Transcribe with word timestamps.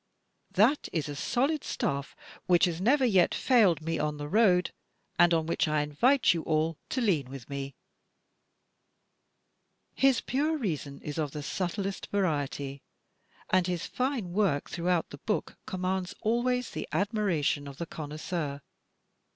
That 0.49 0.89
is 0.91 1.07
a 1.07 1.15
solid 1.15 1.63
staff 1.63 2.15
which 2.47 2.65
has 2.65 2.81
never 2.81 3.05
yet 3.05 3.35
failed 3.35 3.83
me 3.83 3.99
on 3.99 4.17
the 4.17 4.27
road 4.27 4.73
and 5.19 5.31
on 5.31 5.45
which 5.45 5.67
I 5.67 5.83
invite 5.83 6.33
you 6.33 6.41
all 6.41 6.79
to 6.89 7.01
lean 7.01 7.29
with 7.29 7.47
me. 7.51 7.75
OTHER 9.85 9.97
DETECTIVES 9.97 10.09
OF 10.09 10.15
FICTION 10.15 10.15
I49 10.15 10.15
His 10.15 10.21
pure 10.21 10.57
reason 10.57 11.01
is 11.03 11.17
of 11.19 11.31
the 11.33 11.43
subtlest 11.43 12.07
variety, 12.07 12.81
and 13.51 13.67
his 13.67 13.85
fine 13.85 14.33
work 14.33 14.71
throughout 14.71 15.11
the 15.11 15.19
book 15.19 15.57
commands 15.67 16.15
always 16.21 16.71
the 16.71 16.87
admiration 16.91 17.67
of 17.67 17.77
the 17.77 17.85
connoisseur. 17.85 18.61